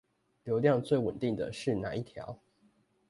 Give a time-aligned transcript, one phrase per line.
[0.45, 2.39] 流量最穩定的是那一條？